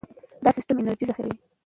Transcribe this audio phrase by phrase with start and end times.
[0.43, 1.37] دا سیستم انرژي ذخیره کوي.